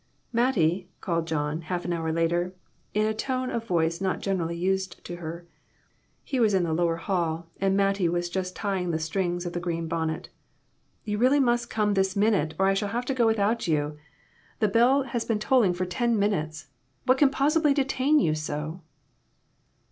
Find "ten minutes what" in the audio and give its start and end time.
15.85-17.19